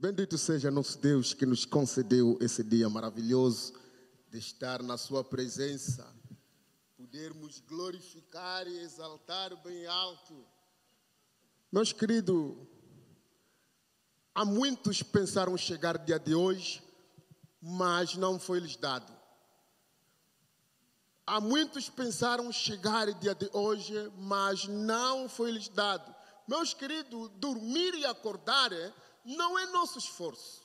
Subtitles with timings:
[0.00, 3.72] Bendito seja nosso Deus que nos concedeu esse dia maravilhoso
[4.30, 6.06] de estar na Sua presença,
[6.96, 10.46] podermos glorificar e exaltar bem alto.
[11.72, 12.54] Meus queridos,
[14.32, 16.80] há muitos pensaram chegar dia de hoje,
[17.60, 19.12] mas não foi lhes dado.
[21.26, 26.14] Há muitos pensaram chegar dia de hoje, mas não foi lhes dado.
[26.46, 28.72] Meus queridos, dormir e acordar
[29.36, 30.62] não é nosso esforço,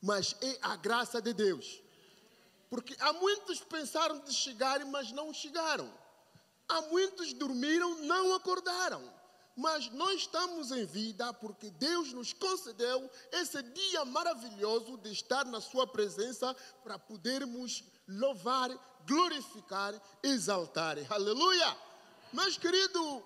[0.00, 1.82] mas é a graça de Deus.
[2.70, 5.92] Porque há muitos pensaram de chegar, mas não chegaram.
[6.68, 9.02] Há muitos dormiram, não acordaram.
[9.56, 15.60] Mas nós estamos em vida porque Deus nos concedeu esse dia maravilhoso de estar na
[15.60, 18.70] Sua presença para podermos louvar,
[19.06, 20.96] glorificar, exaltar.
[21.10, 21.76] Aleluia!
[22.32, 23.22] Meus queridos,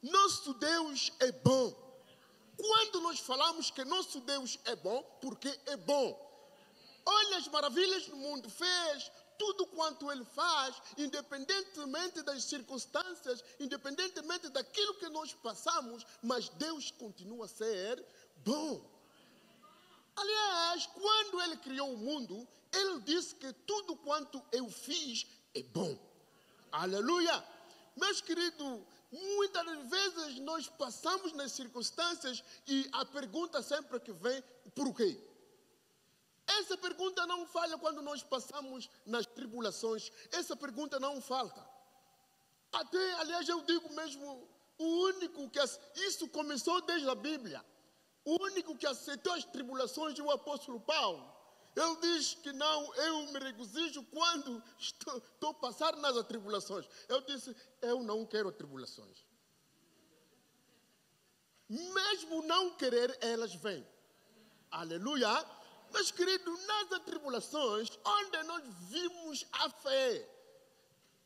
[0.00, 1.85] nosso Deus é bom.
[2.56, 6.26] Quando nós falamos que nosso Deus é bom, porque é bom.
[7.04, 14.48] Olha as maravilhas que o mundo fez, tudo quanto ele faz, independentemente das circunstâncias, independentemente
[14.48, 18.04] daquilo que nós passamos, mas Deus continua a ser
[18.38, 18.82] bom.
[20.16, 25.96] Aliás, quando ele criou o mundo, ele disse que tudo quanto eu fiz é bom.
[26.72, 27.44] Aleluia!
[27.96, 34.42] Meus queridos, muitas vezes nós passamos nas circunstâncias e a pergunta sempre que vem,
[34.74, 35.20] por quê?
[36.46, 40.12] Essa pergunta não falha quando nós passamos nas tribulações.
[40.30, 41.66] Essa pergunta não falta.
[42.72, 44.48] Até, aliás, eu digo mesmo,
[44.78, 45.58] o único que
[45.96, 47.64] isso começou desde a Bíblia.
[48.24, 51.35] O único que aceitou as tribulações é o apóstolo Paulo.
[51.76, 56.88] Ele diz que não, eu me regozijo quando estou, estou passar nas tribulações.
[57.06, 59.26] Eu disse, eu não quero tribulações.
[61.68, 63.86] Mesmo não querer, elas vêm.
[64.70, 65.44] Aleluia.
[65.92, 70.28] Meus queridos, nas atribulações, onde nós vimos a fé.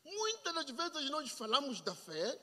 [0.03, 2.39] Muitas das vezes nós falamos da fé,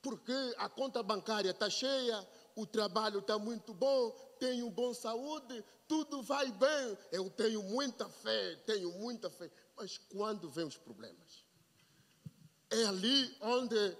[0.00, 6.20] porque a conta bancária está cheia, o trabalho está muito bom, tenho boa saúde, tudo
[6.20, 6.98] vai bem.
[7.12, 9.48] Eu tenho muita fé, tenho muita fé.
[9.76, 11.44] Mas quando vem os problemas?
[12.68, 13.96] É ali onde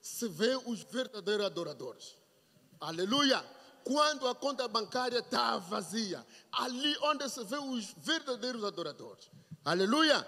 [0.00, 2.16] se vê os verdadeiros adoradores.
[2.78, 3.44] Aleluia!
[3.82, 6.24] quando a conta bancária está vazia.
[6.52, 9.28] Ali onde se vê os verdadeiros adoradores.
[9.64, 10.24] Aleluia!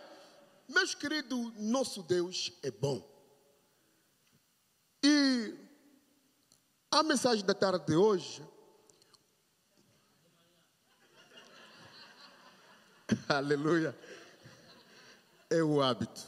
[0.67, 3.07] Meus queridos, nosso Deus é bom.
[5.05, 5.55] E
[6.91, 8.43] a mensagem da tarde de hoje.
[13.37, 13.97] Aleluia!
[15.49, 16.21] É o hábito.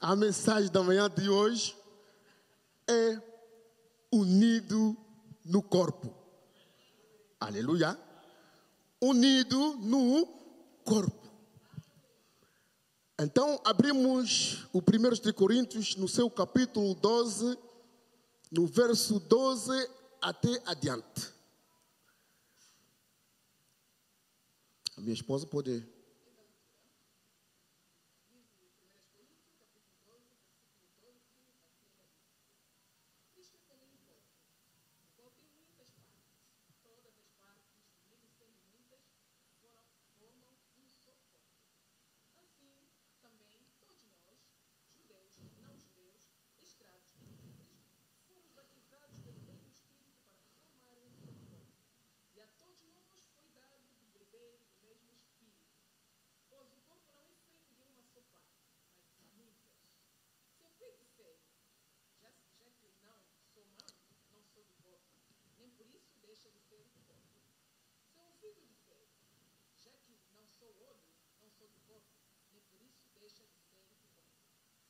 [0.00, 1.76] A mensagem da manhã de hoje
[2.88, 3.20] é
[4.10, 4.96] unido
[5.44, 6.14] no corpo.
[7.38, 7.98] Aleluia.
[8.98, 10.26] Unido no
[10.82, 11.26] corpo.
[13.18, 17.58] Então, abrimos o 1 de Coríntios no seu capítulo 12,
[18.50, 19.90] no verso 12
[20.22, 21.35] até adiante.
[24.96, 25.46] A minha esposa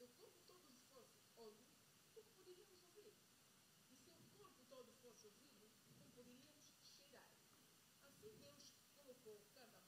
[0.06, 1.66] se o corpo todo fosse ouro,
[2.14, 3.12] como poderíamos ouvir?
[3.90, 7.28] E se o corpo todo fosse ouvido, como poderíamos cheirar?
[8.02, 9.85] Assim Deus colocou cada um?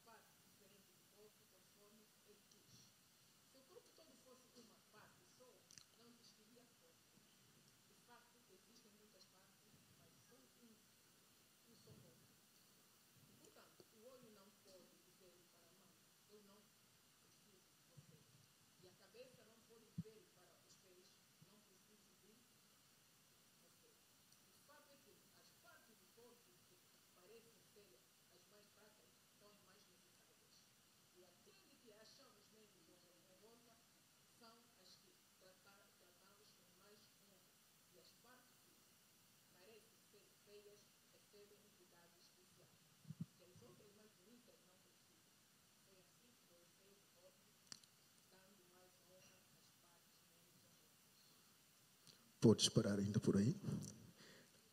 [52.41, 53.57] Pode Podes parar ainda por aí.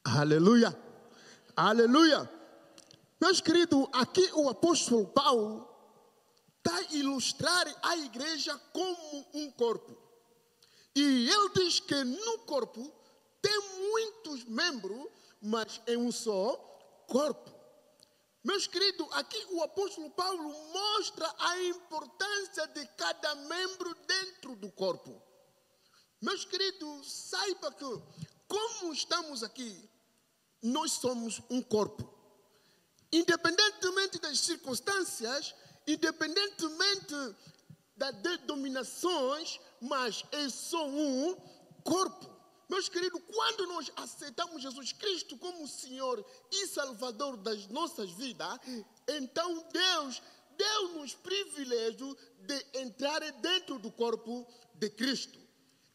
[0.04, 0.78] Aleluia!
[1.56, 2.30] Aleluia!
[3.20, 5.68] Meus queridos, aqui o apóstolo Paulo
[6.58, 9.98] está a ilustrar a igreja como um corpo.
[10.96, 12.94] E ele diz que no corpo
[13.42, 13.60] tem
[13.90, 15.08] muitos membros,
[15.42, 16.56] mas é um só
[17.08, 17.52] corpo.
[18.44, 25.20] Meus queridos, aqui o apóstolo Paulo mostra a importância de cada membro dentro do corpo.
[26.26, 28.02] Meus queridos, saiba que,
[28.48, 29.88] como estamos aqui,
[30.60, 32.12] nós somos um corpo.
[33.12, 35.54] Independentemente das circunstâncias,
[35.86, 37.14] independentemente
[37.96, 41.36] das denominações, mas é só um
[41.84, 42.28] corpo.
[42.68, 48.50] Meus queridos, quando nós aceitamos Jesus Cristo como Senhor e Salvador das nossas vidas,
[49.08, 50.24] então Deus
[50.58, 55.45] deu-nos privilégio de entrar dentro do corpo de Cristo.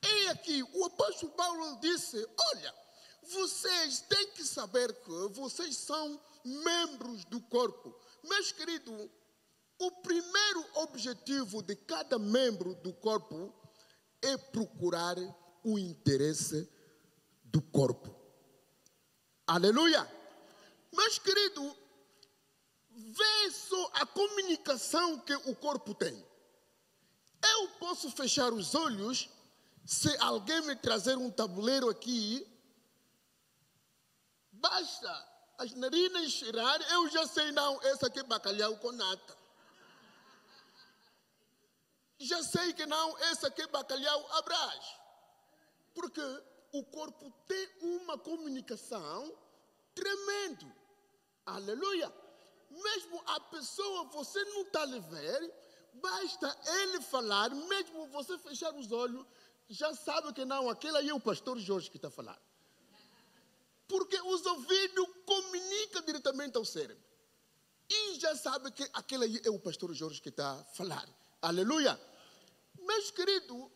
[0.02, 2.74] E aqui o apóstolo Paulo disse: Olha,
[3.22, 7.94] vocês têm que saber que vocês são membros do corpo.
[8.24, 9.10] Meus queridos,
[9.78, 13.54] o primeiro objetivo de cada membro do corpo
[14.22, 15.16] é procurar
[15.64, 16.68] o interesse
[17.44, 18.14] do corpo.
[19.46, 20.08] Aleluia!
[20.92, 21.74] Meus queridos,
[22.90, 26.14] vê só a comunicação que o corpo tem.
[27.42, 29.28] Eu posso fechar os olhos
[29.84, 32.46] se alguém me trazer um tabuleiro aqui,
[34.52, 39.36] basta as narinas cheirar, eu já sei, não, esse aqui é bacalhau com nata.
[42.18, 45.00] Já sei que não, esse aqui é bacalhau abraço.
[45.94, 46.20] Porque
[46.72, 49.34] o corpo tem uma comunicação
[49.94, 50.72] tremendo.
[51.46, 52.12] Aleluia.
[52.70, 55.54] Mesmo a pessoa, você não está a ver,
[55.94, 59.26] basta ele falar, mesmo você fechar os olhos,
[59.70, 62.40] já sabe que não, aquele aí é o pastor Jorge que está falar.
[63.88, 67.02] Porque os ouvidos comunicam diretamente ao cérebro.
[67.88, 71.08] E já sabe que aquele aí é o pastor Jorge que está falar.
[71.40, 71.98] Aleluia.
[72.78, 73.70] Meus queridos,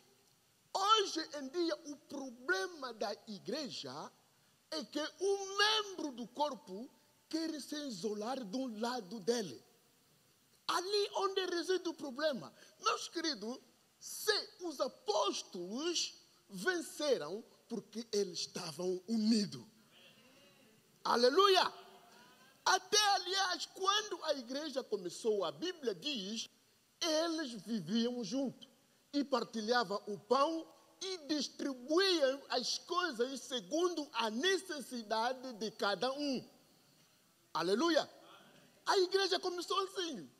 [0.76, 4.10] Hoje em dia, o problema da igreja
[4.72, 6.90] é que um membro do corpo
[7.28, 9.64] quer se isolar de um lado dele.
[10.66, 12.52] Ali onde reside o problema.
[12.82, 13.60] Meus queridos,
[14.04, 16.14] se os apóstolos
[16.46, 19.64] venceram porque eles estavam unidos.
[21.02, 21.72] Aleluia!
[22.66, 26.50] Até, aliás, quando a igreja começou, a Bíblia diz,
[27.00, 28.68] eles viviam juntos
[29.10, 30.66] e partilhava o pão
[31.00, 36.46] e distribuía as coisas segundo a necessidade de cada um.
[37.54, 38.06] Aleluia!
[38.84, 40.30] A igreja começou assim.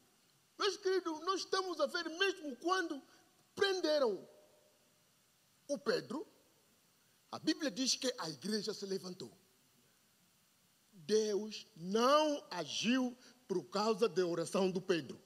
[0.59, 3.03] Meus queridos, nós estamos a ver mesmo quando
[3.55, 4.29] prenderam
[5.69, 6.27] o Pedro,
[7.31, 9.33] a Bíblia diz que a igreja se levantou.
[10.93, 13.17] Deus não agiu
[13.47, 15.21] por causa da oração do Pedro.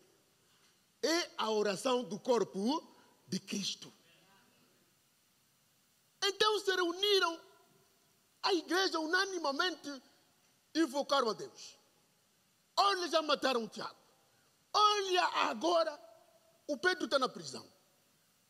[1.03, 2.83] É a oração do corpo
[3.27, 3.93] de Cristo.
[6.23, 7.41] Então se reuniram,
[8.43, 10.03] a igreja unanimamente
[10.75, 11.79] invocaram a Deus.
[12.77, 13.97] Olha, já mataram o Tiago.
[14.73, 15.99] Olha, agora
[16.67, 17.67] o Pedro está na prisão.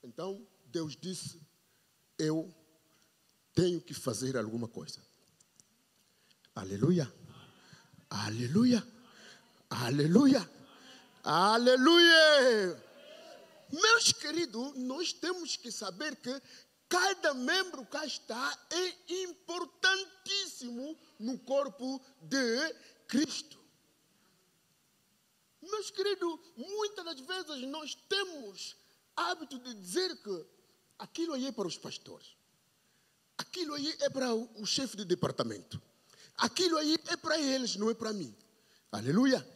[0.02, 1.40] Então Deus disse:
[2.18, 2.54] Eu
[3.54, 5.02] tenho que fazer alguma coisa.
[6.54, 7.12] Aleluia.
[8.10, 8.86] Aleluia.
[9.70, 10.50] Aleluia.
[11.22, 12.84] Aleluia.
[13.70, 16.42] Meus queridos, nós temos que saber que
[16.88, 22.74] cada membro cá está é importantíssimo no corpo de
[23.06, 23.58] Cristo.
[25.60, 28.74] Meus queridos, muitas das vezes nós temos
[29.18, 30.46] hábito de dizer que
[30.98, 32.37] aquilo aí é para os pastores,
[33.37, 35.80] aquilo aí é para o chefe de departamento,
[36.37, 38.34] aquilo aí é para eles, não é para mim.
[38.90, 39.46] Aleluia.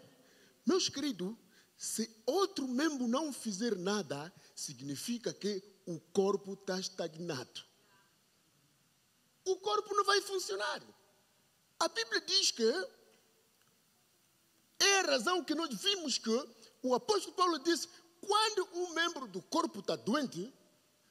[0.67, 1.35] Meus queridos,
[1.77, 7.65] se outro membro não fizer nada, significa que o corpo está estagnado.
[9.45, 10.83] O corpo não vai funcionar.
[11.81, 12.63] A Bíblia diz que
[14.79, 16.31] é a razão que nós vimos que
[16.83, 17.89] o apóstolo Paulo disse:
[18.23, 20.53] quando um membro do corpo está doente,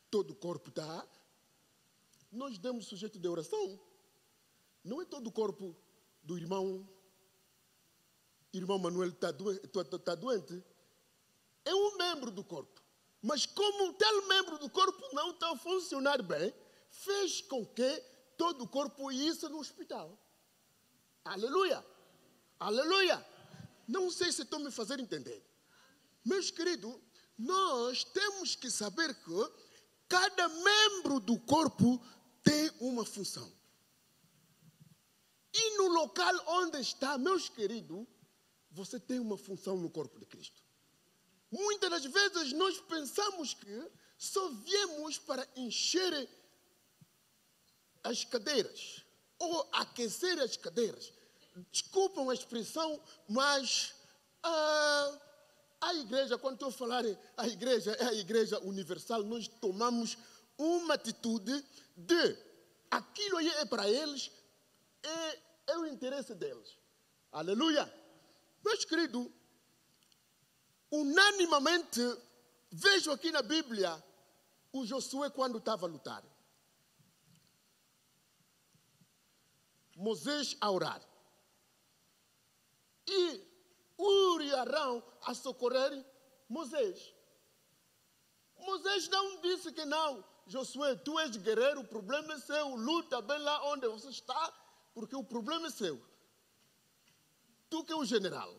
[0.10, 1.08] todo o corpo está.
[2.32, 3.80] Nós demos sujeito de oração.
[4.84, 5.76] Não é todo o corpo
[6.24, 6.88] do irmão
[8.54, 9.68] irmão Manuel está doente,
[10.04, 10.62] tá doente,
[11.64, 12.82] é um membro do corpo.
[13.22, 16.54] Mas como tal membro do corpo não está a funcionar bem,
[16.90, 18.04] fez com que
[18.38, 20.18] todo o corpo ia no hospital.
[21.24, 21.86] Aleluia!
[22.60, 23.26] Aleluia!
[23.88, 25.44] Não sei se estou me fazendo entender.
[26.24, 26.96] Meus queridos,
[27.38, 29.52] nós temos que saber que
[30.08, 32.04] cada membro do corpo
[32.44, 33.52] tem uma função.
[35.54, 38.06] E no local onde está, meus queridos,
[38.72, 40.62] você tem uma função no corpo de Cristo.
[41.52, 46.30] Muitas das vezes nós pensamos que só viemos para encher
[48.04, 49.04] as cadeiras
[49.38, 51.12] ou aquecer as cadeiras.
[51.72, 53.94] Desculpam a expressão, mas
[54.44, 55.20] ah,
[55.82, 57.04] a igreja, quando a falar
[57.36, 60.16] a igreja, é a igreja universal, nós tomamos
[60.58, 61.66] uma atitude
[61.98, 62.38] de
[62.90, 64.32] aquilo aí é para eles,
[65.02, 65.40] é,
[65.72, 66.78] é o interesse deles.
[67.32, 67.92] Aleluia!
[68.64, 69.28] Meus queridos,
[70.92, 72.00] unanimamente,
[72.72, 74.04] vejo aqui na Bíblia
[74.72, 76.24] o Josué quando estava a lutar.
[79.96, 81.02] Moisés a orar.
[83.08, 83.51] E
[84.52, 84.54] E
[85.24, 86.06] a socorrer
[86.50, 87.14] Moisés.
[88.60, 90.24] Moisés não disse que não.
[90.48, 92.76] Josué, tu és guerreiro, o problema é seu.
[92.76, 94.54] Luta bem lá onde você está,
[94.94, 96.02] porque o problema é seu.
[97.70, 98.54] Tu que é o general.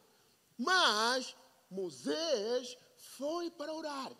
[0.56, 1.36] Mas
[1.70, 2.78] Moisés
[3.16, 4.12] foi para orar.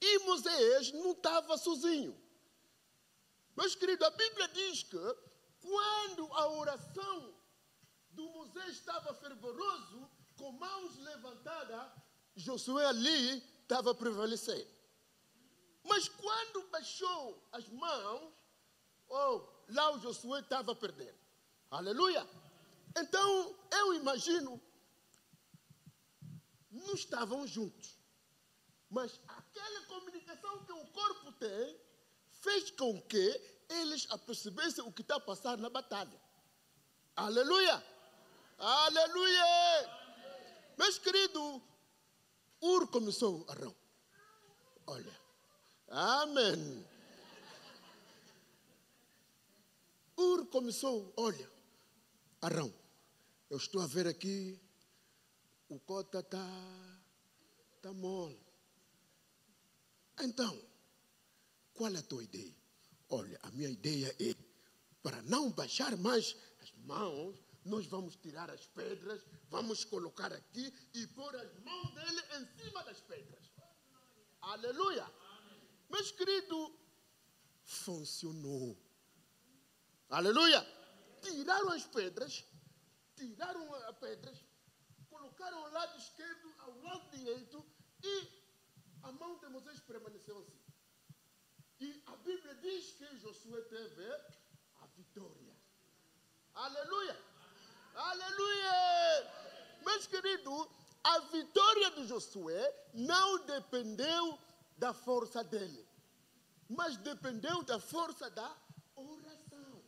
[0.00, 2.16] E Moisés não estava sozinho.
[3.56, 5.16] Meus queridos, a Bíblia diz que
[5.60, 7.34] quando a oração
[8.10, 10.08] do Moisés estava fervoroso,
[10.38, 11.90] com mãos levantadas,
[12.36, 14.70] Josué ali estava prevalecendo.
[15.84, 18.32] Mas quando baixou as mãos,
[19.08, 21.18] oh, lá o Josué estava perdendo.
[21.70, 22.26] Aleluia!
[22.96, 24.60] Então, eu imagino,
[26.70, 27.96] não estavam juntos.
[28.90, 31.80] Mas aquela comunicação que o corpo tem
[32.30, 36.18] fez com que eles apercebessem o que está a passar na batalha.
[37.16, 37.84] Aleluia!
[38.58, 40.07] Aleluia!
[40.78, 41.60] Meus queridos,
[42.62, 43.74] Ur começou Arão.
[44.86, 45.20] Olha,
[45.88, 46.86] amém.
[50.16, 51.50] Ur começou, olha,
[52.40, 52.72] Arão,
[53.50, 54.56] eu estou a ver aqui,
[55.68, 56.46] o cota está
[57.82, 58.40] tá mole.
[60.20, 60.64] Então,
[61.74, 62.54] qual é a tua ideia?
[63.08, 64.32] Olha, a minha ideia é,
[65.02, 67.36] para não baixar mais as mãos,
[67.68, 72.82] nós vamos tirar as pedras, vamos colocar aqui e pôr as mãos dele em cima
[72.84, 73.52] das pedras.
[74.40, 75.04] Aleluia!
[75.04, 75.60] Amém.
[75.90, 76.72] Meus queridos,
[77.62, 78.76] funcionou.
[80.08, 80.66] Aleluia!
[81.20, 82.44] Tiraram as pedras,
[83.14, 84.44] tiraram as pedras,
[85.10, 87.64] colocaram ao lado esquerdo, ao lado direito
[88.02, 88.28] e
[89.02, 90.58] a mão de Moisés permaneceu assim.
[91.80, 94.06] E a Bíblia diz que Josué teve
[94.76, 95.54] a vitória.
[96.54, 97.27] Aleluia!
[97.98, 99.28] Aleluia!
[99.84, 100.68] Meus queridos,
[101.02, 104.38] a vitória de Josué não dependeu
[104.76, 105.84] da força dele,
[106.68, 108.56] mas dependeu da força da
[108.94, 109.82] oração.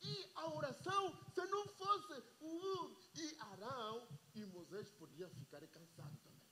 [0.00, 4.06] E a oração, se não fosse Ur e Arão,
[4.36, 6.48] e Moisés podia ficar cansado também.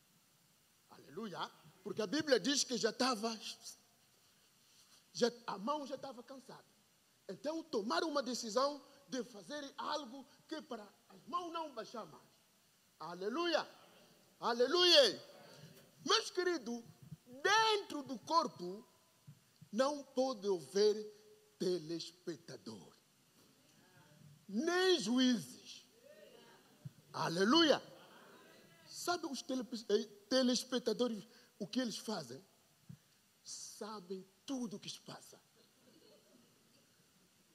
[0.90, 1.48] Aleluia!
[1.84, 3.38] Porque a Bíblia diz que já estava,
[5.12, 6.64] já, a mão já estava cansada.
[7.28, 12.30] Então tomaram uma decisão de fazer algo que para as mãos não baixar mais.
[12.98, 13.68] Aleluia!
[14.38, 15.30] Aleluia!
[16.04, 16.82] Meus queridos,
[17.42, 18.86] dentro do corpo
[19.72, 20.96] não pode haver
[21.58, 22.94] telespectador,
[24.48, 25.84] nem juízes.
[27.12, 27.82] Aleluia!
[28.86, 29.44] Sabe os
[29.88, 31.26] eh, telespectadores
[31.58, 32.44] o que eles fazem?
[33.42, 35.40] Sabem tudo o que se passa.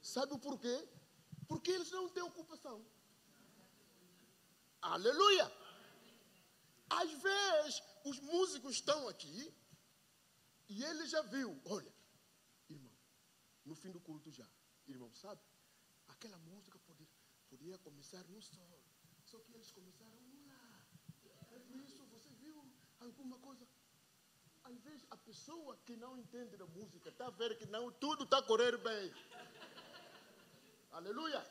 [0.01, 0.88] Sabe por quê?
[1.48, 2.86] Porque eles não têm ocupação.
[4.82, 5.52] Aleluia!
[6.90, 9.54] Às vezes, os músicos estão aqui
[10.70, 11.60] e ele já viu.
[11.66, 11.94] Olha,
[12.70, 12.94] irmão,
[13.66, 14.48] no fim do culto já.
[14.88, 15.42] Irmão, sabe?
[16.08, 17.08] Aquela música podia,
[17.50, 18.80] podia começar no sol.
[19.25, 20.86] Só que eles começaram lá.
[21.52, 22.64] É por isso, você viu
[23.00, 23.68] alguma coisa?
[24.64, 28.24] Às vezes, a pessoa que não entende da música está a ver que não, tudo
[28.24, 29.14] está a correr bem.
[30.96, 31.46] Aleluia.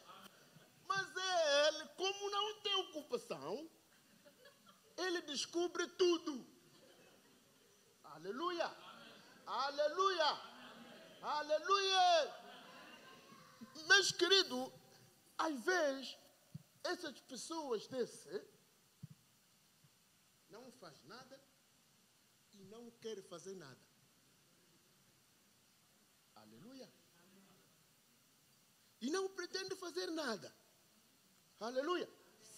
[0.86, 3.70] Mas ele, como não tem ocupação,
[4.96, 6.46] ele descobre tudo.
[8.04, 8.70] Aleluia.
[9.46, 10.30] Aleluia.
[11.20, 12.34] Aleluia.
[13.86, 14.72] Meus queridos,
[15.36, 16.16] às vezes,
[16.82, 18.42] essas pessoas desse
[20.48, 21.38] não faz nada
[22.54, 23.84] e não quer fazer nada.
[26.34, 26.93] Aleluia
[29.04, 30.50] e não pretende fazer nada.
[31.60, 32.08] Aleluia.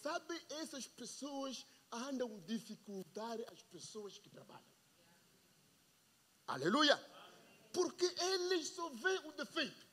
[0.00, 4.76] Sabe, essas pessoas andam dificultar as pessoas que trabalham.
[6.46, 6.96] Aleluia.
[7.72, 9.86] Porque eles só veem o defeito.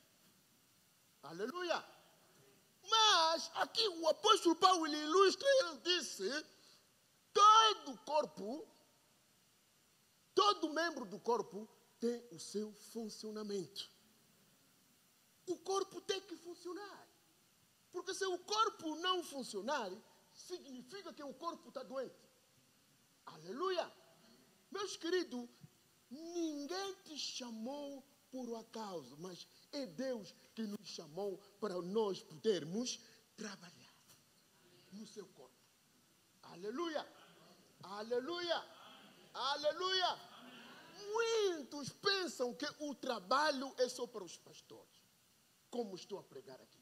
[1.24, 1.84] Aleluia.
[2.88, 6.46] Mas aqui o apóstolo Paulo ilustra, ele disse:
[7.32, 8.64] todo corpo,
[10.32, 11.68] todo membro do corpo
[11.98, 13.93] tem o seu funcionamento.
[15.46, 17.08] O corpo tem que funcionar.
[17.90, 19.90] Porque se o corpo não funcionar,
[20.32, 22.28] significa que o corpo está doente.
[23.26, 23.90] Aleluia!
[24.70, 25.48] Meus queridos,
[26.10, 32.98] ninguém te chamou por acaso, mas é Deus que nos chamou para nós podermos
[33.36, 33.94] trabalhar
[34.92, 35.54] no seu corpo.
[36.42, 37.06] Aleluia!
[37.82, 38.64] Aleluia!
[39.32, 40.20] Aleluia!
[41.12, 45.03] Muitos pensam que o trabalho é só para os pastores,
[45.74, 46.80] como estou a pregar aqui.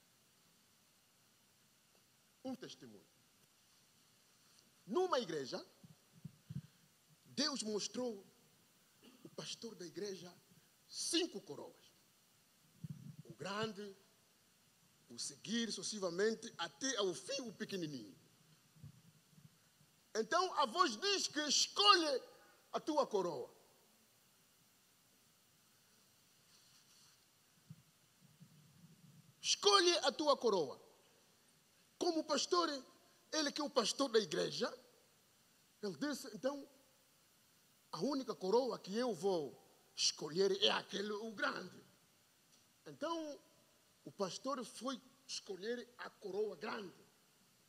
[2.45, 3.11] Um testemunho.
[4.87, 5.59] Numa igreja,
[7.25, 8.11] Deus mostrou
[9.23, 10.31] o pastor da igreja
[10.87, 11.91] cinco coroas.
[13.25, 13.97] O grande,
[15.09, 18.15] o seguir sucessivamente até ao fim o pequenininho.
[20.15, 22.23] Então a voz diz que escolhe
[22.73, 23.51] a tua coroa.
[29.53, 30.81] Escolhe a tua coroa.
[31.99, 32.71] Como pastor,
[33.31, 34.67] ele que é o pastor da igreja,
[35.83, 36.67] ele disse, então,
[37.93, 39.43] a única coroa que eu vou
[39.95, 41.85] escolher é aquele, o grande.
[42.87, 43.39] Então,
[44.07, 47.05] o pastor foi escolher a coroa grande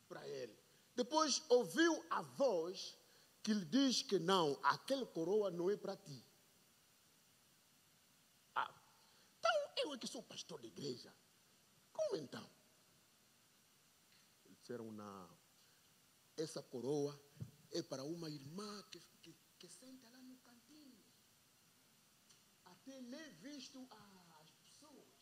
[0.08, 0.58] para ele.
[0.96, 2.96] Depois ouviu a voz
[3.42, 6.24] que lhe diz que não, aquela coroa não é para ti.
[8.54, 8.74] Ah,
[9.38, 11.14] então, eu é que sou pastor da igreja.
[11.94, 12.46] Como então?
[14.44, 15.38] Eles disseram, não.
[16.36, 17.18] Essa coroa
[17.70, 21.02] é para uma irmã que, que, que senta lá no cantinho.
[22.64, 23.88] Até nem visto
[24.42, 25.14] as pessoas.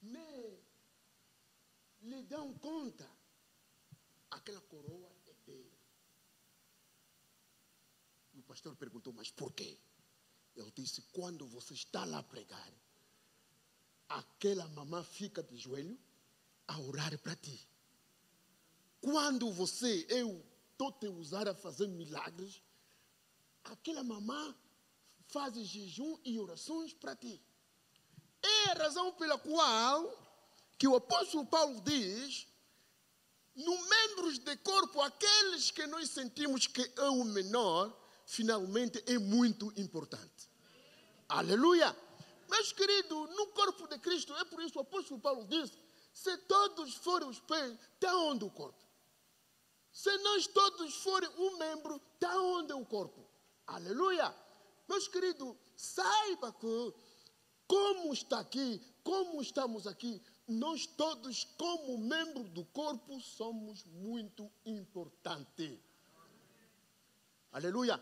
[0.00, 0.64] Nem
[2.00, 3.08] lhe dão conta.
[4.30, 5.78] Aquela coroa é dele.
[8.32, 9.78] E o pastor perguntou, mas por quê?
[10.56, 12.72] Ele disse, quando você está lá pregar,
[14.18, 15.98] aquela mamã fica de joelho
[16.66, 17.68] a orar para ti.
[19.00, 22.62] Quando você, eu, estou te usar a fazer milagres,
[23.64, 24.54] aquela mamã
[25.26, 27.40] faz jejum e orações para ti.
[28.42, 30.18] É a razão pela qual
[30.78, 32.46] que o apóstolo Paulo diz,
[33.54, 37.96] no membros de corpo, aqueles que nós sentimos que é o menor,
[38.26, 40.50] finalmente é muito importante.
[41.28, 41.96] Aleluia!
[42.52, 45.72] Meus queridos, no corpo de Cristo, é por isso que o apóstolo Paulo diz:
[46.12, 48.84] se todos forem os pés, está onde o corpo?
[49.90, 53.26] Se nós todos forem um membro, está onde o corpo?
[53.66, 54.34] Aleluia!
[54.86, 56.94] Meus queridos, saiba que,
[57.66, 65.80] como está aqui, como estamos aqui, nós todos, como membro do corpo, somos muito importantes.
[67.50, 67.98] Aleluia!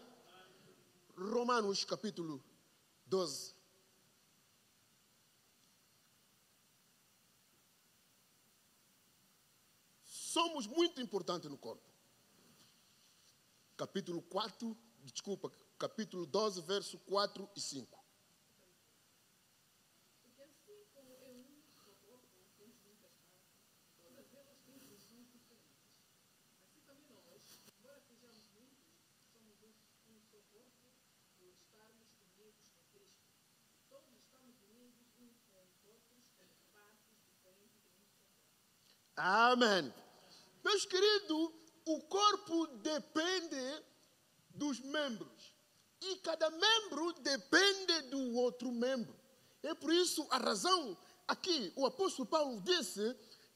[1.16, 2.42] Romanos capítulo
[3.06, 3.59] 12.
[10.30, 11.82] Somos muito importantes no corpo.
[13.76, 17.98] Capítulo 4, desculpa, capítulo 12, verso 4 e 5.
[39.16, 39.99] Amém.
[40.70, 41.50] Meus queridos,
[41.84, 43.84] o corpo depende
[44.50, 45.52] dos membros.
[46.00, 49.18] E cada membro depende do outro membro.
[49.64, 53.00] É por isso a razão aqui, o apóstolo Paulo disse: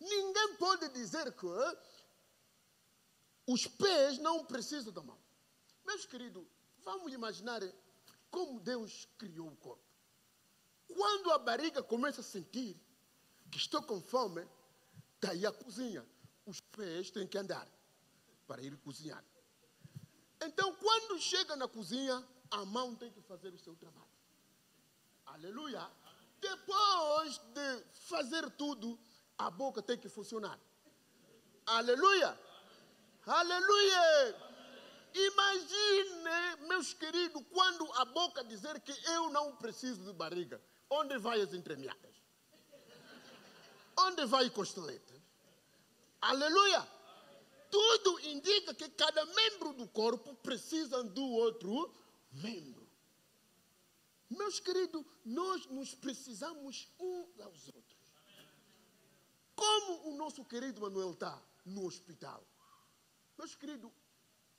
[0.00, 1.46] ninguém pode dizer que
[3.46, 5.18] os pés não precisam da mão.
[5.86, 6.44] Meus queridos,
[6.78, 7.62] vamos imaginar
[8.28, 9.84] como Deus criou o corpo.
[10.88, 12.76] Quando a barriga começa a sentir
[13.52, 14.44] que estou com fome,
[15.20, 16.04] daí a cozinha
[16.46, 17.66] os pés têm que andar
[18.46, 19.24] para ir cozinhar.
[20.40, 24.04] Então, quando chega na cozinha, a mão tem que fazer o seu trabalho.
[25.26, 25.90] Aleluia.
[26.40, 28.98] Depois de fazer tudo,
[29.38, 30.58] a boca tem que funcionar.
[31.66, 32.38] Aleluia.
[33.26, 34.52] Aleluia.
[35.14, 41.40] Imagine, meus queridos, quando a boca dizer que eu não preciso de barriga, onde vai
[41.40, 42.14] as entremeadas?
[43.96, 45.14] Onde vai costeleta?
[46.24, 46.88] Aleluia!
[47.70, 51.94] Tudo indica que cada membro do corpo precisa do outro
[52.32, 52.88] membro.
[54.30, 57.98] Meus queridos, nós nos precisamos uns aos outros.
[59.54, 62.42] Como o nosso querido Manuel está no hospital?
[63.36, 63.92] Meus queridos,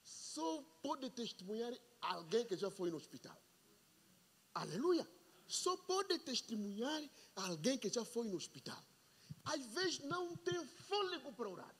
[0.03, 3.41] só pode testemunhar alguém que já foi no hospital.
[4.53, 5.07] Aleluia!
[5.47, 7.01] Só pode testemunhar
[7.35, 8.83] alguém que já foi no hospital.
[9.45, 11.75] Às vezes não tem fôlego para orar.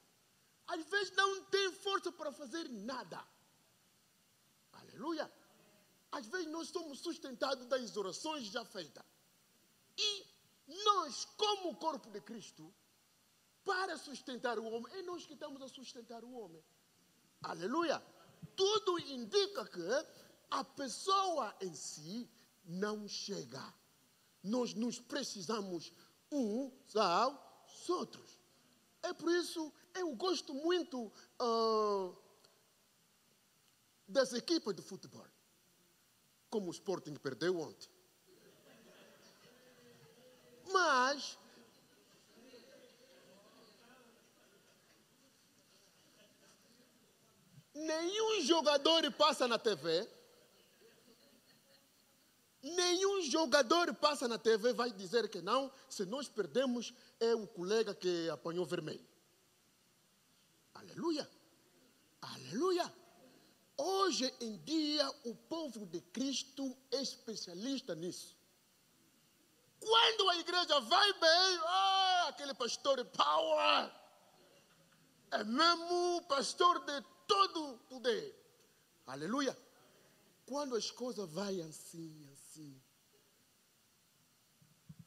[0.68, 3.24] Às vezes não tem força para fazer nada.
[4.74, 5.32] Aleluia!
[6.12, 9.04] Às vezes nós somos sustentados das orações já feitas.
[9.98, 10.26] E
[10.86, 12.74] nós, como corpo de Cristo,
[13.64, 16.64] para sustentar o homem, é nós que estamos a sustentar o homem.
[17.42, 18.02] Aleluia!
[18.56, 20.08] Tudo indica que
[20.52, 22.30] a pessoa em si
[22.64, 23.74] não chega.
[24.44, 25.92] Nós nos precisamos
[26.32, 26.96] uns
[27.86, 28.40] aos outros.
[29.04, 32.16] É por isso eu gosto muito uh,
[34.08, 35.26] das equipas de futebol.
[36.50, 37.90] Como o Sporting perdeu ontem.
[40.72, 41.38] Mas
[47.74, 50.08] nenhum jogador passa na TV
[52.66, 57.94] Nenhum jogador passa na TV vai dizer que não, se nós perdemos, é o colega
[57.94, 59.06] que apanhou vermelho.
[60.74, 61.30] Aleluia!
[62.22, 62.94] Aleluia!
[63.78, 68.38] Hoje em dia, o povo de Cristo é especialista nisso.
[69.80, 73.92] Quando a igreja vai bem, oh, aquele pastor power
[75.32, 78.34] é mesmo pastor de todo poder.
[79.06, 79.58] Aleluia!
[80.46, 82.82] Quando as coisas vão assim, assim,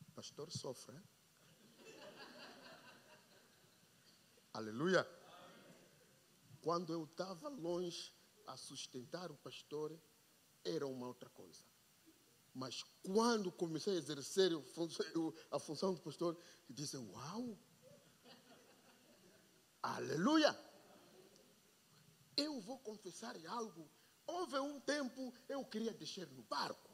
[0.08, 0.96] o pastor sofre.
[0.96, 1.02] Hein?
[4.58, 5.08] Aleluia.
[6.60, 8.12] Quando eu estava longe
[8.44, 9.96] a sustentar o pastor,
[10.64, 11.62] era uma outra coisa.
[12.52, 14.50] Mas quando comecei a exercer
[15.52, 16.36] a função do pastor,
[16.68, 17.56] disse: Uau!
[19.80, 20.52] Aleluia!
[22.36, 23.88] Eu vou confessar algo
[24.26, 26.90] Houve um tempo eu queria descer no barco.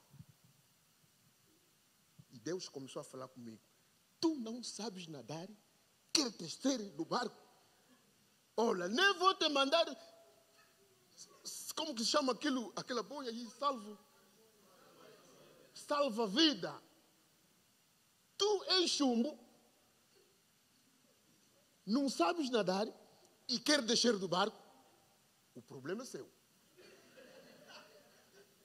[2.31, 3.62] E Deus começou a falar comigo.
[4.20, 5.48] Tu não sabes nadar?
[6.12, 7.43] Quer descer no barco?
[8.56, 9.84] Olha, nem vou te mandar.
[11.74, 13.48] Como que se chama aquilo, aquela boia aí?
[13.58, 13.98] Salvo.
[15.74, 16.82] Salva vida.
[18.38, 19.38] Tu és chumbo.
[21.84, 22.86] Não sabes nadar
[23.48, 24.56] e quer descer do barco?
[25.54, 26.30] O problema é seu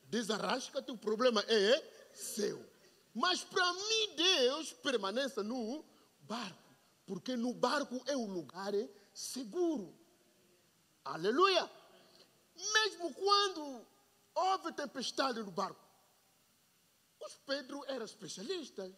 [0.09, 2.65] desarrasca-te, o problema é seu.
[3.13, 5.85] Mas para mim, Deus permaneça no
[6.21, 6.75] barco,
[7.05, 8.73] porque no barco é um lugar
[9.19, 9.93] seguro.
[11.03, 11.69] Aleluia!
[12.55, 13.85] Mesmo quando
[14.33, 15.85] houve tempestade no barco,
[17.19, 18.89] os Pedro era especialista.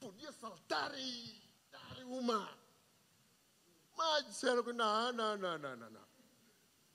[0.00, 2.58] Podia saltar e dar uma.
[3.96, 6.08] Mas disseram que não, não, não, não, não, não.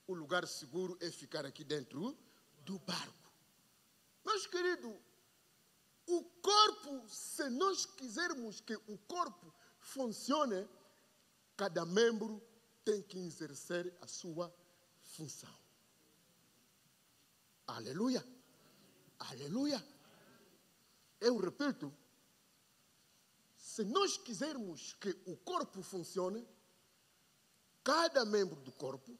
[0.08, 2.18] O lugar seguro é ficar aqui dentro
[2.64, 3.32] do barco.
[4.24, 4.96] Meus queridos,
[6.06, 10.68] o corpo, se nós quisermos que o corpo funcione,
[11.58, 12.40] cada membro
[12.84, 14.54] tem que exercer a sua
[15.02, 15.52] função.
[17.66, 18.24] Aleluia!
[19.18, 19.84] Aleluia!
[21.20, 21.92] Eu repito,
[23.56, 26.46] se nós quisermos que o corpo funcione,
[27.82, 29.18] cada membro do corpo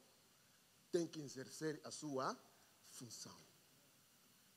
[0.93, 2.39] tem que exercer a sua
[2.87, 3.37] função.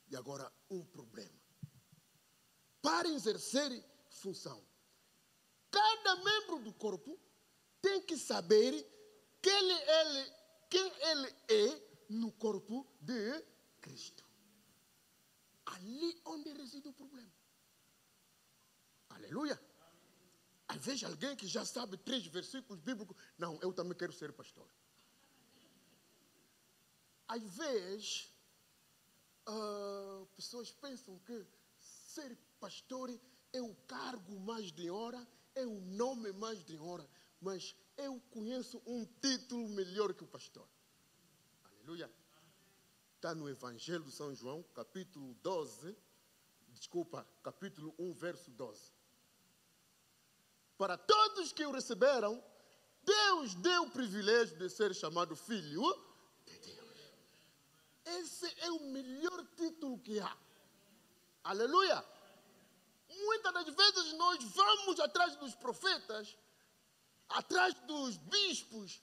[0.07, 1.41] E agora, um problema.
[2.79, 4.63] Para exercer função,
[5.71, 7.19] cada membro do corpo
[7.81, 8.71] tem que saber
[9.41, 10.33] quem ele,
[10.69, 13.43] quem ele é no corpo de
[13.79, 14.23] Cristo.
[15.65, 17.31] Ali onde reside o problema.
[19.09, 19.59] Aleluia.
[20.67, 24.69] Às vezes alguém que já sabe três versículos bíblicos, não, eu também quero ser pastor.
[27.27, 28.33] Às vezes,
[29.47, 31.45] uh, pessoas pensam que
[31.79, 33.09] ser pastor
[33.53, 37.07] é o cargo mais de hora, é o nome mais de hora,
[37.41, 40.67] mas eu conheço um título melhor que o pastor.
[41.65, 42.09] Aleluia.
[43.15, 45.95] Está no Evangelho de São João, capítulo 12,
[46.69, 48.91] desculpa, capítulo 1, verso 12.
[50.77, 52.43] Para todos que o receberam,
[53.03, 55.83] Deus deu o privilégio de ser chamado filho
[58.19, 60.37] esse é o melhor título que há.
[61.43, 62.03] Aleluia!
[63.09, 66.35] Muitas das vezes nós vamos atrás dos profetas,
[67.33, 69.01] atrás dos bispos,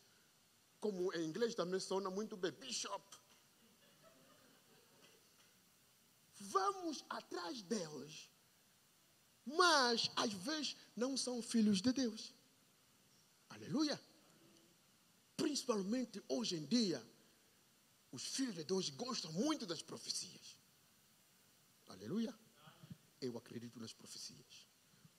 [0.81, 3.19] como em inglês também sona muito bem, bishop.
[6.49, 8.31] vamos atrás delas,
[9.45, 12.35] mas às vezes não são filhos de Deus.
[13.49, 14.01] Aleluia.
[15.37, 17.05] Principalmente hoje em dia,
[18.11, 20.57] os filhos de Deus gostam muito das profecias.
[21.87, 22.35] Aleluia.
[23.21, 24.67] Eu acredito nas profecias.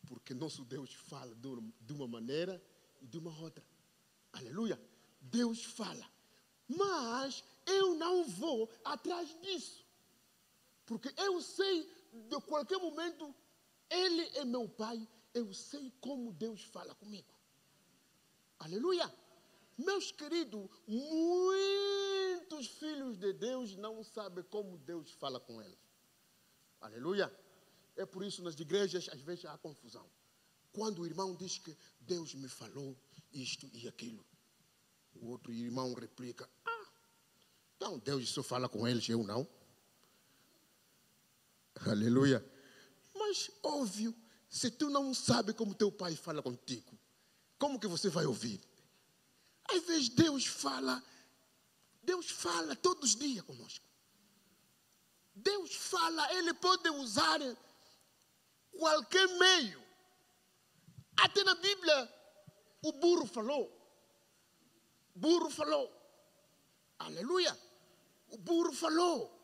[0.08, 2.62] Porque nosso Deus fala de uma maneira
[3.02, 3.64] e de uma outra.
[4.34, 4.80] Aleluia.
[5.22, 6.08] Deus fala.
[6.68, 9.86] Mas eu não vou atrás disso.
[10.86, 11.88] Porque eu sei,
[12.30, 13.34] de qualquer momento,
[13.90, 15.08] Ele é meu Pai.
[15.34, 17.32] Eu sei como Deus fala comigo.
[18.60, 19.12] Aleluia.
[19.78, 25.80] Meus queridos, muitos filhos de Deus não sabem como Deus fala com eles.
[26.82, 27.34] Aleluia.
[27.96, 30.06] É por isso nas igrejas às vezes há confusão.
[30.71, 32.97] Quando o irmão diz que Deus me falou
[33.32, 34.25] isto e aquilo,
[35.15, 36.88] o outro irmão replica: Ah,
[37.75, 39.47] então Deus só fala com eles, eu não.
[41.88, 42.45] Aleluia.
[43.15, 44.15] Mas óbvio,
[44.49, 46.97] se tu não sabe como teu pai fala contigo,
[47.58, 48.60] como que você vai ouvir?
[49.69, 51.03] Às vezes Deus fala,
[52.01, 53.86] Deus fala todos os dias conosco.
[55.36, 57.39] Deus fala, Ele pode usar
[58.71, 59.79] qualquer meio.
[61.21, 62.13] Até na Bíblia,
[62.82, 63.75] o burro falou.
[65.15, 65.91] Burro falou.
[66.97, 67.58] Aleluia.
[68.29, 69.38] O burro falou.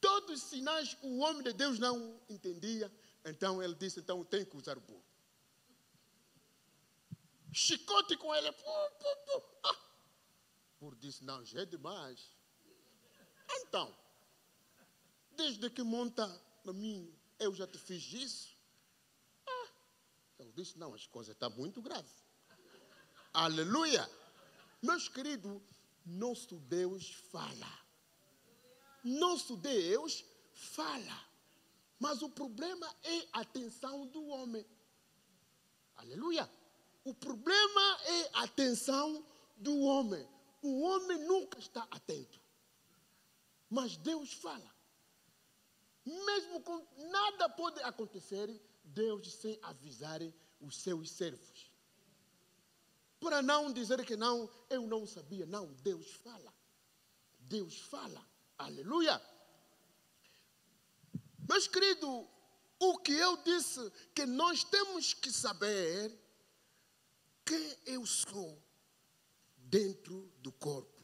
[0.00, 2.92] Todos os sinais o homem de Deus não entendia.
[3.24, 5.04] Então ele disse: então tem que usar o burro.
[7.52, 8.48] Chicote com ele.
[9.62, 9.76] Ah.
[10.76, 12.32] O burro disse: não, já é demais.
[13.60, 13.96] Então,
[15.32, 16.26] desde que monta
[16.64, 18.53] na mim, eu já te fiz isso.
[20.44, 22.22] Ele disse: não, as coisas estão muito graves.
[23.32, 24.08] Aleluia!
[24.82, 25.62] Meus queridos,
[26.04, 27.72] nosso Deus fala.
[29.02, 31.18] Nosso Deus fala.
[31.98, 34.66] Mas o problema é a atenção do homem.
[35.96, 36.50] Aleluia!
[37.04, 39.24] O problema é a atenção
[39.56, 40.28] do homem.
[40.60, 42.38] O homem nunca está atento.
[43.70, 44.74] Mas Deus fala.
[46.04, 50.20] Mesmo com nada pode acontecer, Deus sem avisar
[50.60, 51.70] os seus servos.
[53.18, 55.46] Para não dizer que não, eu não sabia.
[55.46, 56.54] Não, Deus fala.
[57.40, 58.24] Deus fala.
[58.58, 59.20] Aleluia.
[61.48, 62.26] Meus queridos,
[62.78, 66.12] o que eu disse que nós temos que saber
[67.44, 68.62] quem eu sou
[69.56, 71.02] dentro do corpo.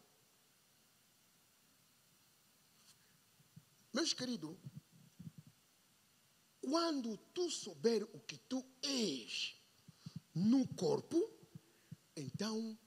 [3.93, 4.57] Meus queridos,
[6.61, 9.57] quando tu souber o que tu és
[10.35, 11.19] no corpo,
[12.15, 12.79] então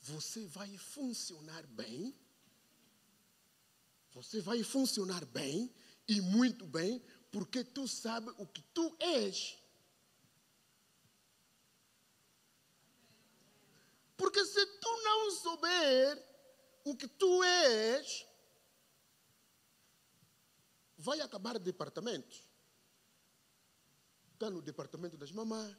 [0.00, 2.14] você vai funcionar bem.
[4.12, 5.74] Você vai funcionar bem
[6.06, 9.58] e muito bem, porque tu sabe o que tu és.
[14.16, 16.22] Porque se tu não souber
[16.84, 18.26] o que tu és,
[20.96, 22.45] vai acabar departamentos
[24.36, 25.76] está no departamento das mamás.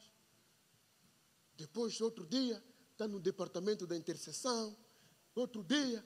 [1.55, 4.75] Depois, outro dia, está no departamento da intercessão.
[5.35, 6.03] Outro dia,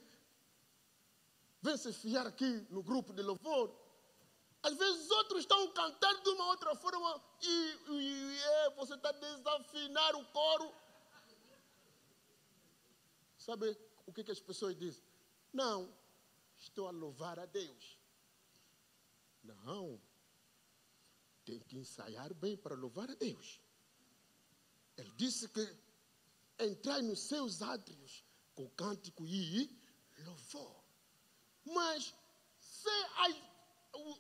[1.62, 3.74] vem se fiar aqui no grupo de louvor.
[4.62, 9.12] Às vezes outros estão cantando de uma outra forma e, e, e é, você está
[9.12, 10.72] desafinar o coro.
[13.38, 15.04] Sabe o que, que as pessoas dizem?
[15.52, 15.92] Não,
[16.58, 17.98] estou a louvar a Deus.
[19.44, 20.00] Não,
[21.46, 23.60] tem que ensaiar bem para louvar a Deus.
[24.98, 25.78] Ele disse que
[26.60, 28.24] entrai nos seus átrios
[28.54, 29.70] com cântico e
[30.20, 30.84] louvor.
[31.66, 32.14] Mas
[32.60, 33.36] se as,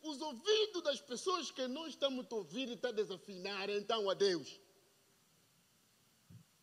[0.03, 4.59] os ouvidos das pessoas que não estamos ouvindo estão a desafinar, então a Deus.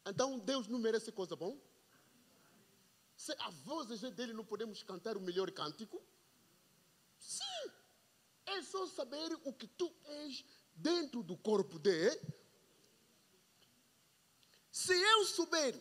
[0.07, 1.61] Então Deus não merece coisa bom?
[3.16, 6.03] Se a voz dele não podemos cantar o melhor cântico?
[8.56, 12.18] É só saber o que tu és dentro do corpo de.
[14.70, 15.74] Se eu souber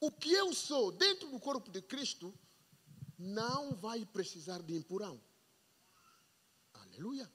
[0.00, 2.32] o que eu sou dentro do corpo de Cristo,
[3.18, 5.20] não vai precisar de empurrão.
[6.74, 7.30] Aleluia.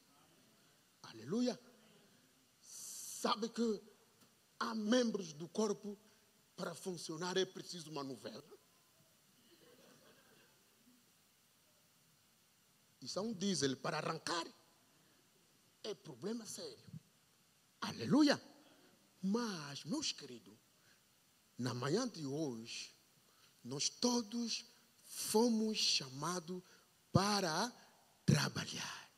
[1.03, 1.59] Aleluia.
[2.61, 3.81] Sabe que
[4.59, 5.97] há membros do corpo
[6.55, 8.43] para funcionar é preciso uma novela.
[13.01, 14.45] Isso é um diesel para arrancar
[15.83, 16.77] é problema sério.
[17.81, 18.41] Aleluia!
[19.21, 20.57] Mas, meus queridos,
[21.57, 22.93] na manhã de hoje,
[23.63, 24.65] nós todos
[25.03, 26.61] fomos chamados
[27.11, 27.71] para
[28.25, 29.11] trabalhar.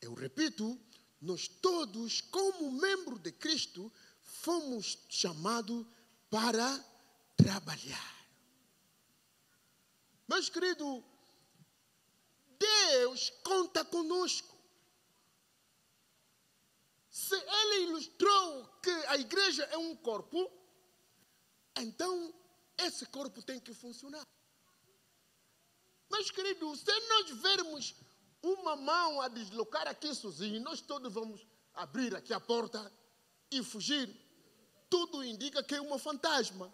[0.00, 0.78] Eu repito,
[1.20, 5.86] nós todos, como membro de Cristo, fomos chamados
[6.30, 6.84] para
[7.36, 8.18] trabalhar.
[10.28, 11.02] Meus queridos,
[12.58, 14.56] Deus conta conosco.
[17.10, 20.50] Se Ele ilustrou que a igreja é um corpo,
[21.76, 22.34] então
[22.76, 24.26] esse corpo tem que funcionar.
[26.10, 27.94] Meus queridos, se nós vermos
[28.42, 32.92] uma mão a deslocar aqui sozinho, nós todos vamos abrir aqui a porta
[33.50, 34.08] e fugir.
[34.88, 36.72] Tudo indica que é uma fantasma.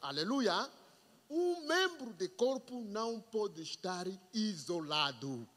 [0.00, 0.70] Aleluia.
[1.30, 5.48] Um membro de corpo não pode estar isolado.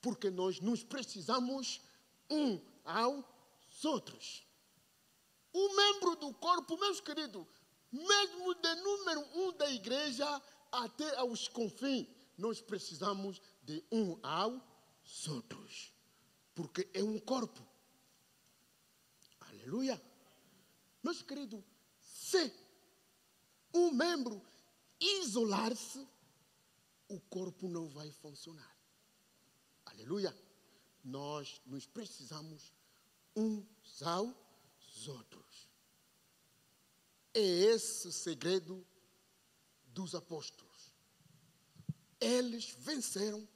[0.00, 1.82] Porque nós nos precisamos
[2.30, 4.46] um aos outros.
[5.52, 7.46] O membro do corpo, meus queridos,
[7.92, 12.08] mesmo de número um da igreja até aos confins,
[12.38, 15.92] nós precisamos de um aos outros.
[16.54, 17.62] Porque é um corpo.
[19.38, 20.02] Aleluia.
[21.02, 21.62] Meus queridos,
[22.00, 22.50] se
[23.74, 24.42] um membro
[25.02, 26.06] isolar-se,
[27.08, 28.76] o corpo não vai funcionar.
[29.86, 30.34] Aleluia.
[31.04, 32.72] Nós nos precisamos
[33.34, 35.68] uns aos outros.
[37.34, 38.86] É esse o segredo
[39.86, 40.92] dos apóstolos.
[42.20, 43.46] Eles venceram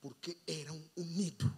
[0.00, 1.50] porque eram unidos.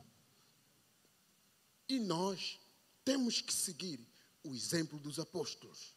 [1.89, 2.61] E nós
[3.05, 4.01] temos que seguir
[4.45, 5.95] o exemplo dos apóstolos.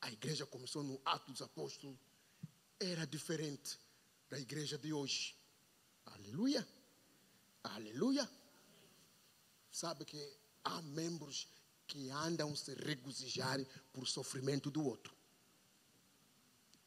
[0.00, 1.98] A igreja começou no Ato dos Apóstolos,
[2.80, 3.78] era diferente
[4.28, 5.34] da igreja de hoje.
[6.06, 6.66] Aleluia!
[7.62, 8.28] Aleluia!
[9.70, 11.48] Sabe que há membros
[11.86, 15.14] que andam se regozijar por sofrimento do outro.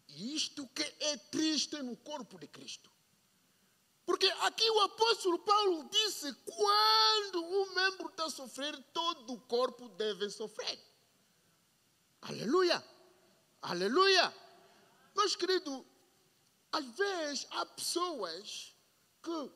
[0.08, 2.90] Isto que é triste no corpo de Cristo.
[4.06, 9.88] Porque aqui o apóstolo Paulo disse: quando um membro está a sofrer, todo o corpo
[9.90, 10.80] deve sofrer.
[12.22, 12.84] Aleluia!
[13.62, 14.34] Aleluia!
[15.20, 15.84] Meus queridos,
[16.72, 18.74] às vezes há pessoas
[19.22, 19.52] que,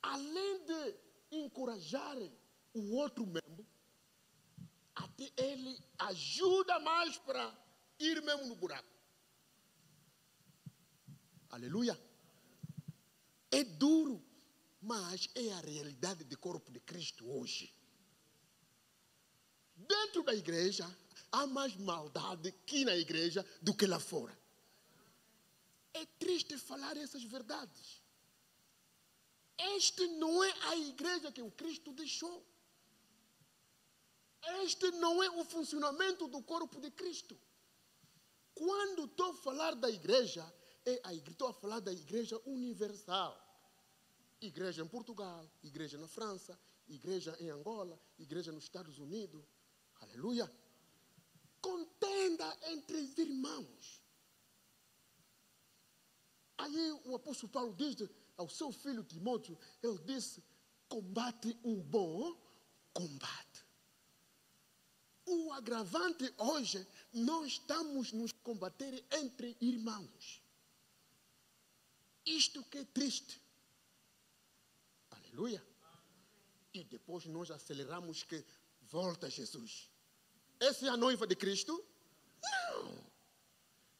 [0.00, 0.94] além de
[1.32, 2.32] encorajarem
[2.72, 3.66] o outro membro,
[4.94, 7.44] até ele ajuda mais para
[7.98, 8.94] ir mesmo no buraco.
[11.50, 12.00] Aleluia.
[13.50, 14.24] É duro,
[14.80, 17.74] mas é a realidade do corpo de Cristo hoje.
[19.74, 20.86] Dentro da igreja,
[21.32, 24.38] há mais maldade aqui na igreja do que lá fora.
[25.94, 28.02] É triste falar essas verdades.
[29.76, 32.46] Este não é a igreja que o Cristo deixou.
[34.62, 37.38] Este não é o funcionamento do corpo de Cristo.
[38.54, 40.44] Quando estou a falar da igreja,
[40.84, 43.38] é a, estou a falar da igreja universal.
[44.40, 49.44] Igreja em Portugal, igreja na França, igreja em Angola, igreja nos Estados Unidos.
[50.00, 50.50] Aleluia.
[51.62, 54.02] Contenda entre os irmãos.
[56.58, 57.96] Aí o apóstolo Paulo diz
[58.36, 60.42] ao seu filho Timóteo, ele disse,
[60.88, 62.36] combate um bom
[62.92, 63.64] combate.
[65.24, 70.42] O agravante hoje, nós estamos nos combater entre irmãos.
[72.26, 73.40] Isto que é triste.
[75.10, 75.64] Aleluia.
[76.74, 78.44] E depois nós aceleramos que
[78.82, 79.91] volta Jesus.
[80.62, 81.84] Essa é a noiva de Cristo?
[82.40, 83.04] Não.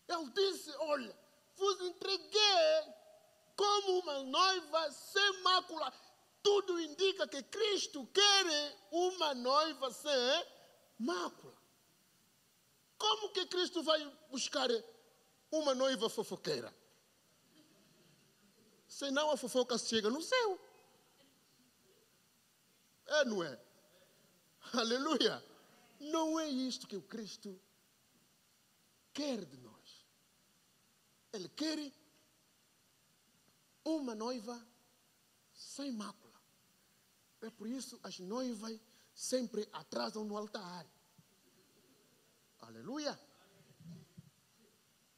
[0.09, 1.17] Ele disse: Olha,
[1.57, 2.95] vos entreguei
[3.57, 5.93] como uma noiva sem mácula.
[6.41, 10.47] Tudo indica que Cristo quer uma noiva sem
[11.01, 11.57] mácula.
[12.97, 14.69] Como que Cristo vai buscar
[15.51, 16.73] uma noiva fofoqueira?
[18.87, 20.61] Senão a fofoca chega no céu.
[23.07, 23.59] É, não é?
[24.75, 25.52] Aleluia.
[26.03, 27.61] Não é isto que o Cristo
[29.13, 30.05] quer de nós.
[31.33, 31.93] Ele quer
[33.85, 34.61] uma noiva
[35.53, 36.43] sem mácula.
[37.41, 38.81] É por isso as noivas
[39.15, 40.87] sempre atrasam no altar.
[42.59, 43.19] Aleluia.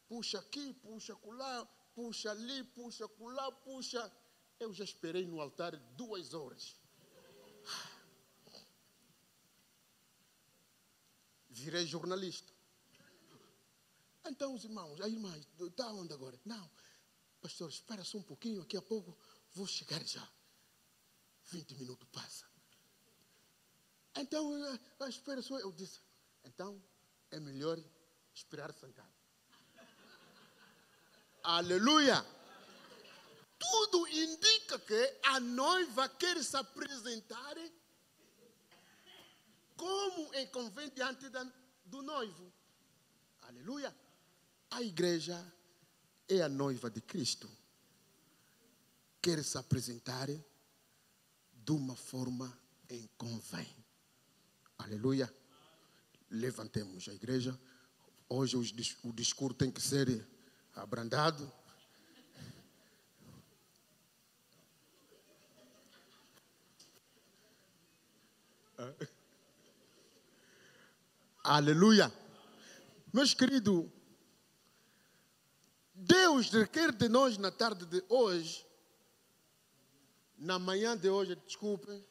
[0.06, 1.64] Puxa aqui, puxa lá,
[1.94, 4.12] puxa ali, puxa lá, puxa.
[4.60, 6.76] Eu já esperei no altar duas horas.
[11.54, 12.52] Virei jornalista.
[14.26, 16.38] Então, os irmãos, a irmã, está onde agora?
[16.44, 16.70] Não,
[17.40, 19.16] pastor, espera só um pouquinho, daqui a pouco
[19.52, 20.26] vou chegar já.
[21.50, 22.46] 20 minutos passa.
[24.16, 24.50] Então,
[25.08, 25.58] espera só.
[25.58, 26.00] Eu disse,
[26.44, 26.82] então,
[27.30, 27.78] é melhor
[28.32, 29.12] esperar sentado.
[31.42, 32.24] Aleluia!
[33.58, 37.56] tudo indica que a noiva quer se apresentar
[39.76, 40.46] como é
[41.30, 41.52] da,
[41.84, 42.52] do noivo.
[43.42, 43.94] Aleluia.
[44.70, 45.52] A igreja
[46.28, 47.50] é a noiva de Cristo.
[49.20, 52.56] Quer se apresentar de uma forma
[52.88, 53.68] em convém.
[54.78, 55.32] Aleluia.
[56.30, 57.58] Levantemos a igreja.
[58.28, 58.56] Hoje
[59.02, 60.26] o discurso tem que ser
[60.74, 61.50] abrandado.
[71.46, 72.10] Aleluia.
[73.12, 73.84] Meus queridos,
[75.94, 78.66] Deus requer de nós na tarde de hoje,
[80.38, 82.02] na manhã de hoje, desculpem,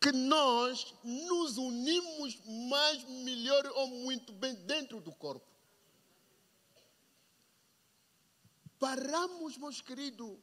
[0.00, 5.48] que nós nos unimos mais, melhor ou muito bem dentro do corpo.
[8.80, 10.36] Paramos, meus queridos,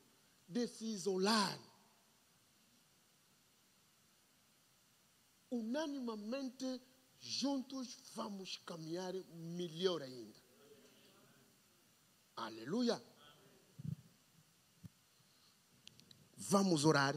[0.47, 1.70] de se isolar.
[5.51, 6.81] Unanimamente,
[7.19, 10.39] juntos vamos caminhar melhor ainda.
[12.37, 13.03] Aleluia.
[16.37, 17.15] Vamos orar,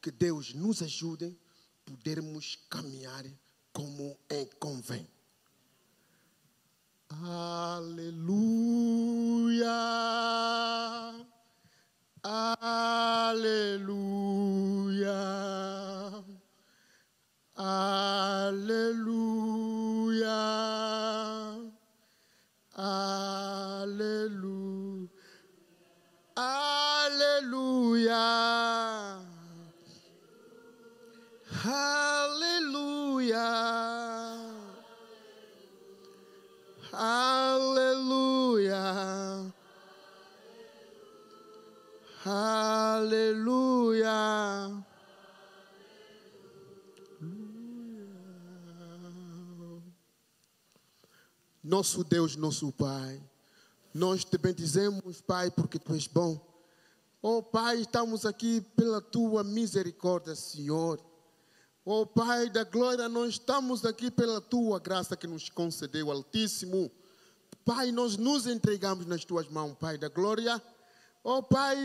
[0.00, 1.38] que Deus nos ajude
[1.84, 3.24] podermos caminhar
[3.72, 5.06] como é convém.
[7.08, 8.93] Aleluia.
[51.74, 53.20] Nosso Deus, nosso Pai,
[53.92, 56.40] nós te bendizemos, Pai, porque tu és bom.
[57.20, 61.04] Oh Pai, estamos aqui pela tua misericórdia, Senhor.
[61.84, 66.92] Oh Pai da glória, nós estamos aqui pela tua graça que nos concedeu, Altíssimo.
[67.64, 70.62] Pai, nós nos entregamos nas tuas mãos, Pai da glória.
[71.24, 71.76] Oh Pai,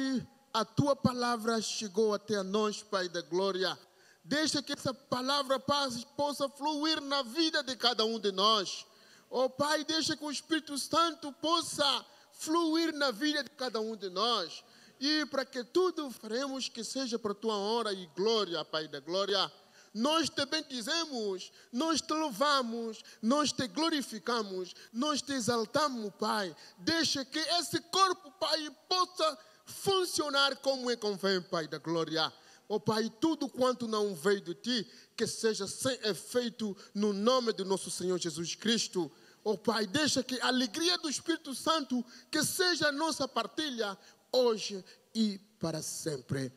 [0.53, 3.75] a tua palavra chegou até nós, Pai da glória.
[4.23, 8.85] Deixa que essa palavra possa fluir na vida de cada um de nós.
[9.29, 14.09] Oh Pai, deixa que o Espírito Santo possa fluir na vida de cada um de
[14.09, 14.63] nós.
[14.99, 18.99] E para que tudo faremos que seja para a tua honra e glória, Pai da
[18.99, 19.51] glória
[19.93, 26.55] nós te bendizemos, nós te louvamos, nós te glorificamos, nós te exaltamos, Pai.
[26.77, 32.31] Deixa que esse corpo, Pai, possa funcionar como é convém, Pai da glória.
[32.67, 37.65] Oh Pai, tudo quanto não veio de ti, que seja sem efeito no nome do
[37.65, 39.11] nosso Senhor Jesus Cristo.
[39.43, 43.97] Oh Pai, deixa que a alegria do Espírito Santo que seja a nossa partilha
[44.31, 44.83] hoje
[45.15, 46.51] e para sempre.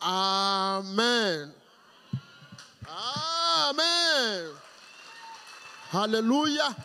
[0.00, 1.54] Amém.
[2.86, 4.54] Amém.
[5.92, 6.76] Aleluia.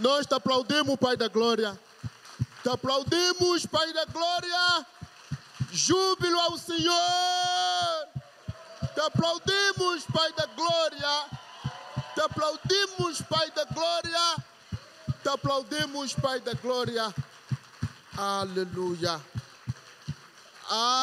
[0.00, 1.78] Nós te aplaudimos, Pai da Glória.
[2.62, 4.86] Te aplaudimos, Pai da Glória.
[5.70, 8.08] Júbilo ao Senhor.
[8.94, 11.26] Te aplaudimos, Pai da Glória.
[12.18, 14.44] Te aplaudimos, Pai da glória.
[15.22, 17.14] Te aplaudimos, Pai da glória.
[18.16, 19.20] Aleluia.
[20.68, 20.98] Amém.